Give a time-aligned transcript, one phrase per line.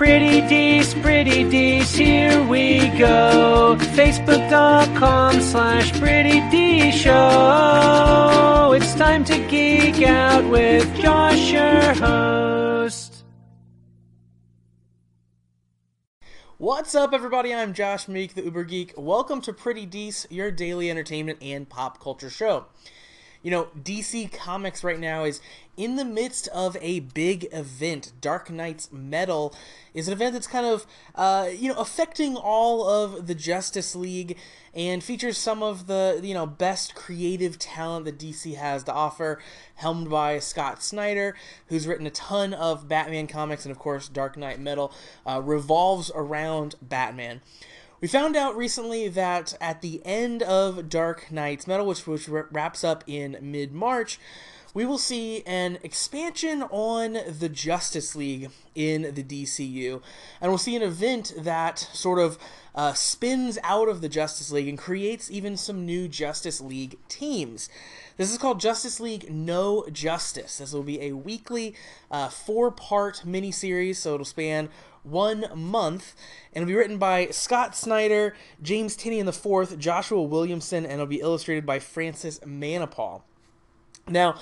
[0.00, 3.76] Pretty Dees, Pretty Dees, here we go.
[3.78, 8.72] Facebook.com slash Pretty D Show.
[8.74, 13.24] It's time to geek out with Josh, your host.
[16.56, 17.52] What's up, everybody?
[17.52, 18.94] I'm Josh Meek, the Uber Geek.
[18.96, 22.64] Welcome to Pretty Dees, your daily entertainment and pop culture show.
[23.42, 25.40] You know, DC Comics right now is
[25.76, 28.12] in the midst of a big event.
[28.20, 29.54] Dark Nights Metal
[29.94, 34.36] is an event that's kind of, uh, you know, affecting all of the Justice League
[34.74, 39.40] and features some of the, you know, best creative talent that DC has to offer,
[39.76, 41.34] helmed by Scott Snyder,
[41.68, 44.92] who's written a ton of Batman comics, and of course, Dark Knight Metal
[45.26, 47.40] uh, revolves around Batman.
[48.00, 52.82] We found out recently that at the end of Dark Nights Metal, which, which wraps
[52.82, 54.18] up in mid March,
[54.72, 60.00] we will see an expansion on the Justice League in the DCU.
[60.40, 62.38] And we'll see an event that sort of
[62.74, 67.68] uh, spins out of the Justice League and creates even some new Justice League teams.
[68.16, 70.58] This is called Justice League No Justice.
[70.58, 71.74] This will be a weekly
[72.10, 74.70] uh, four part miniseries, so it'll span
[75.02, 76.14] one month,
[76.52, 81.06] and it'll be written by Scott Snyder, James Tynion the fourth, Joshua Williamson, and it'll
[81.06, 83.22] be illustrated by Francis Manapul.
[84.08, 84.36] Now,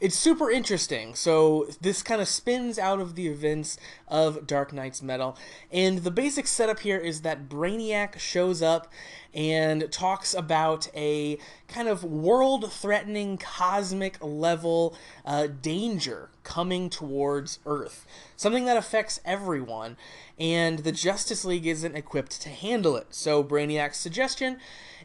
[0.00, 1.14] it's super interesting.
[1.14, 3.76] So this kind of spins out of the events
[4.10, 5.36] of Dark Nights Metal,
[5.70, 8.92] and the basic setup here is that Brainiac shows up
[9.32, 18.64] and talks about a kind of world-threatening, cosmic level uh, danger coming towards Earth, something
[18.64, 19.96] that affects everyone,
[20.38, 23.08] and the Justice League isn't equipped to handle it.
[23.10, 24.58] So Brainiac's suggestion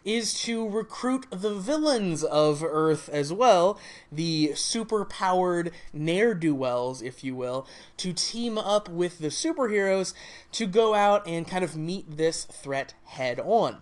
[0.03, 3.79] is to recruit the villains of Earth as well,
[4.11, 10.13] the super powered ne'er do wells, if you will, to team up with the superheroes
[10.53, 13.77] to go out and kind of meet this threat head on.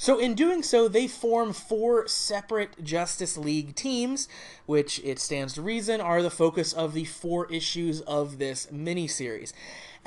[0.00, 4.28] So, in doing so, they form four separate Justice League teams,
[4.64, 9.52] which it stands to reason are the focus of the four issues of this miniseries.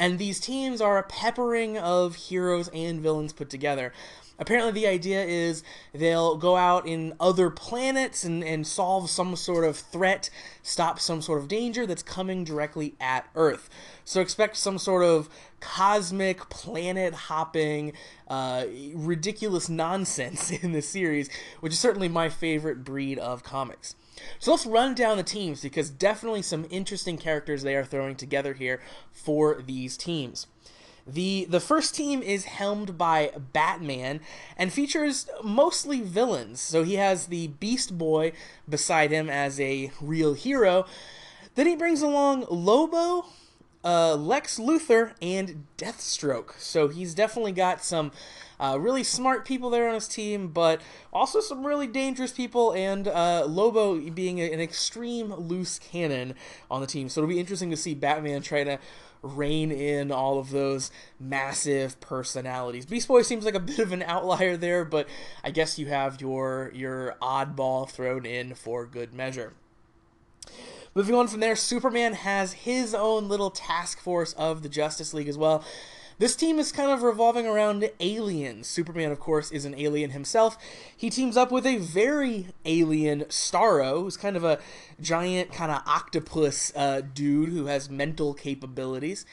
[0.02, 3.94] And these teams are a peppering of heroes and villains put together.
[4.40, 5.64] Apparently, the idea is
[5.94, 10.32] they'll go out in other planets and, and solve some sort of threat,
[10.64, 13.70] stop some sort of danger that's coming directly at Earth.
[14.04, 15.30] So, expect some sort of
[15.60, 17.94] cosmic, planet hopping,
[18.28, 21.30] uh, ridiculous nonsense in this series,
[21.60, 23.94] which is certainly my favorite breed of comics.
[24.40, 28.54] So let's run down the teams because definitely some interesting characters they are throwing together
[28.54, 30.48] here for these teams.
[31.08, 34.22] The the first team is helmed by Batman
[34.56, 36.62] and features mostly villains.
[36.62, 38.34] So he has the Beast Boy
[38.70, 40.86] beside him as a real hero.
[41.56, 43.26] Then he brings along Lobo,
[43.84, 46.60] uh, Lex Luthor, and Deathstroke.
[46.60, 48.12] So he's definitely got some
[48.62, 53.08] uh, really smart people there on his team, but also some really dangerous people, and
[53.08, 56.36] uh, Lobo being an extreme loose cannon
[56.70, 57.10] on the team.
[57.10, 58.80] So it'll be interesting to see Batman try to
[59.24, 62.86] rein in all of those massive personalities.
[62.86, 65.08] Beast Boy seems like a bit of an outlier there, but
[65.44, 69.54] I guess you have your your oddball thrown in for good measure.
[70.94, 75.30] Moving on from there, Superman has his own little task force of the Justice League
[75.30, 75.64] as well.
[76.18, 78.68] This team is kind of revolving around aliens.
[78.68, 80.58] Superman, of course, is an alien himself.
[80.96, 84.60] He teams up with a very alien Starro, who's kind of a
[85.00, 89.26] giant, kind of octopus uh, dude who has mental capabilities.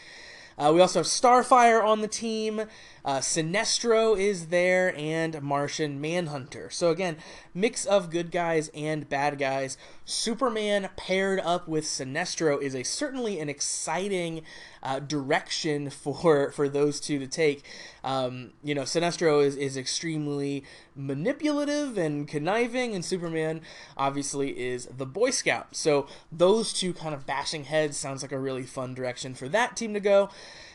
[0.58, 2.62] Uh, we also have Starfire on the team.
[3.04, 6.68] Uh, Sinestro is there, and Martian Manhunter.
[6.68, 7.16] So again,
[7.54, 9.78] mix of good guys and bad guys.
[10.04, 14.42] Superman paired up with Sinestro is a certainly an exciting
[14.82, 17.64] uh, direction for for those two to take.
[18.04, 23.60] Um, you know, Sinestro is is extremely manipulative and conniving, and Superman
[23.96, 25.76] obviously is the Boy Scout.
[25.76, 29.76] So those two kind of bashing heads sounds like a really fun direction for that
[29.76, 30.30] team to go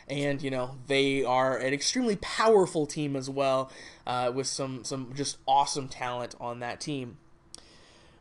[0.07, 3.71] and you know they are an extremely powerful team as well,
[4.05, 7.17] uh, with some some just awesome talent on that team.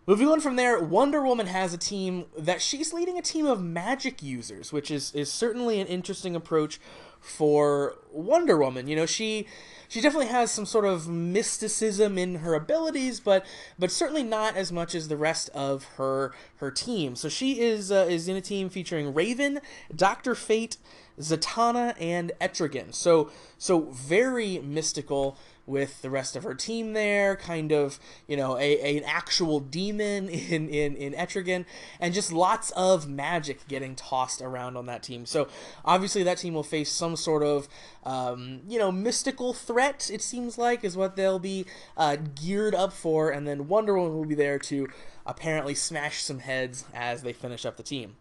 [0.04, 3.62] Moving on from there, Wonder Woman has a team that she's leading a team of
[3.62, 6.80] magic users, which is is certainly an interesting approach
[7.20, 8.88] for Wonder Woman.
[8.88, 9.46] You know, she
[9.86, 13.46] she definitely has some sort of mysticism in her abilities, but
[13.78, 17.14] but certainly not as much as the rest of her her team.
[17.14, 19.60] So she is uh, is in a team featuring Raven,
[19.94, 20.78] Doctor Fate,
[21.20, 22.92] Zatanna, and Etrigan.
[22.92, 28.56] So so very mystical with the rest of her team there, kind of, you know,
[28.56, 31.64] a, a an actual demon in, in, in Etrigan,
[32.00, 35.26] and just lots of magic getting tossed around on that team.
[35.26, 35.48] So
[35.84, 37.68] obviously that team will face some sort of,
[38.04, 41.66] um, you know, mystical threat, it seems like, is what they'll be
[41.96, 44.88] uh, geared up for, and then Wonder Woman will be there to
[45.24, 48.16] apparently smash some heads as they finish up the team.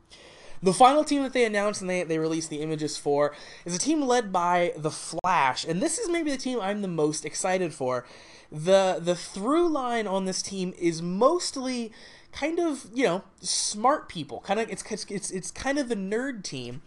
[0.63, 3.34] The final team that they announced and they, they released the images for
[3.66, 6.88] is a team led by The Flash, and this is maybe the team I'm the
[6.88, 8.06] most excited for.
[8.52, 11.92] The the through line on this team is mostly
[12.31, 14.42] kind of, you know, smart people.
[14.42, 16.81] Kind of it's it's it's kind of the nerd team.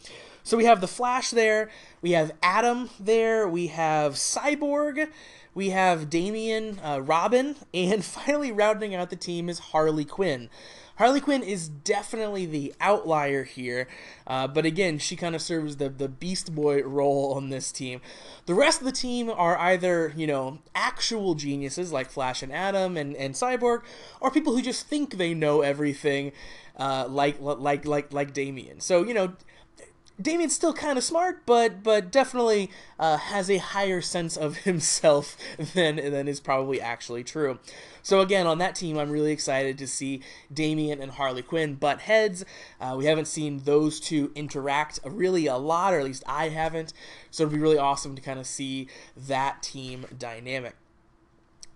[0.46, 1.70] So we have the Flash there,
[2.02, 5.08] we have Atom there, we have Cyborg,
[5.54, 10.50] we have Damian, uh, Robin, and finally rounding out the team is Harley Quinn.
[10.96, 13.88] Harley Quinn is definitely the outlier here,
[14.28, 18.00] uh, but again, she kind of serves the, the Beast Boy role on this team.
[18.46, 22.96] The rest of the team are either, you know, actual geniuses like Flash and Atom
[22.96, 23.82] and, and Cyborg,
[24.20, 26.30] or people who just think they know everything,
[26.76, 28.78] uh, like, like, like, like Damian.
[28.78, 29.34] So, you know,
[30.20, 35.36] Damian's still kind of smart, but but definitely uh, has a higher sense of himself
[35.74, 37.58] than than is probably actually true.
[38.02, 40.20] So again, on that team, I'm really excited to see
[40.52, 42.44] Damian and Harley Quinn butt heads.
[42.80, 46.92] Uh, we haven't seen those two interact really a lot, or at least I haven't.
[47.30, 50.76] So it'd be really awesome to kind of see that team dynamic.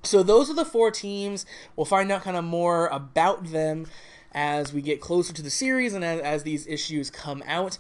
[0.05, 1.45] So those are the four teams.
[1.75, 3.87] We'll find out kind of more about them
[4.33, 7.79] as we get closer to the series and as, as these issues come out.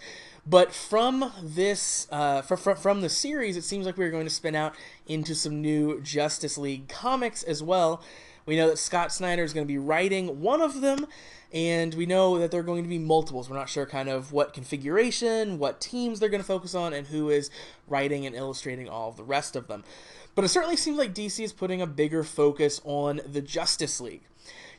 [0.49, 4.55] But from this, uh, from, from the series, it seems like we're going to spin
[4.55, 4.75] out
[5.07, 8.03] into some new Justice League comics as well.
[8.47, 11.07] We know that Scott Snyder is going to be writing one of them,
[11.53, 13.51] and we know that there are going to be multiples.
[13.51, 17.07] We're not sure kind of what configuration, what teams they're going to focus on, and
[17.09, 17.51] who is
[17.87, 19.85] writing and illustrating all of the rest of them.
[20.35, 24.23] But it certainly seems like DC is putting a bigger focus on the Justice League.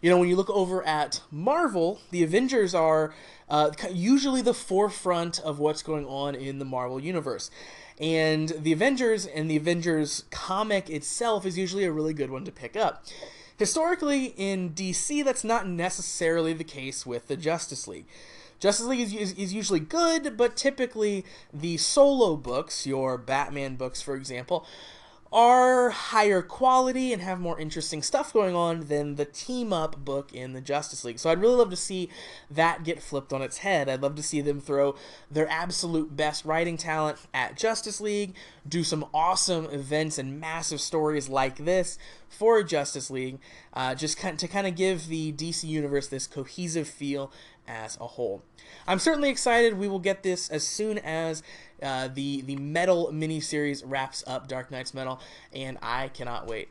[0.02, 3.14] You know, when you look over at Marvel, the Avengers are
[3.50, 7.52] uh, usually the forefront of what's going on in the Marvel universe.
[8.00, 12.52] And the Avengers and the Avengers comic itself is usually a really good one to
[12.52, 13.06] pick up.
[13.58, 18.06] Historically, in DC, that's not necessarily the case with the Justice League.
[18.58, 24.02] Justice League is, is, is, usually good, but typically the solo books, your Batman books,
[24.02, 24.66] for example,
[25.32, 30.34] are higher quality and have more interesting stuff going on than the team up book
[30.34, 31.20] in the Justice League.
[31.20, 32.10] So I'd really love to see
[32.50, 33.88] that get flipped on its head.
[33.88, 34.96] I'd love to see them throw
[35.30, 38.34] their absolute best writing talent at Justice League,
[38.68, 43.40] do some awesome events and massive stories like this for Justice League,
[43.74, 47.32] uh, just to kind of give the DC Universe this cohesive feel
[47.70, 48.42] as a whole.
[48.88, 49.78] I'm certainly excited.
[49.78, 51.44] We will get this as soon as
[51.82, 55.22] uh, the the metal miniseries wraps up Dark Nights Metal,
[55.54, 56.70] and I cannot wait.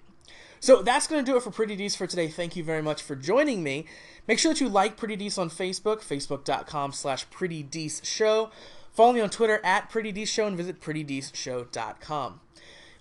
[0.61, 2.27] So that's going to do it for Pretty Dees for today.
[2.27, 3.87] Thank you very much for joining me.
[4.27, 7.67] Make sure that you like Pretty Dees on Facebook, facebook.com slash Pretty
[8.03, 8.51] Show.
[8.93, 12.41] Follow me on Twitter at Pretty Dees Show and visit prettydeeshow.com.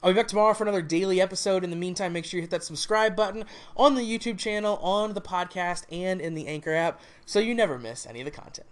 [0.04, 1.64] I'll be back tomorrow for another daily episode.
[1.64, 3.46] In the meantime, make sure you hit that subscribe button
[3.76, 7.80] on the YouTube channel, on the podcast, and in the Anchor app so you never
[7.80, 8.68] miss any of the content.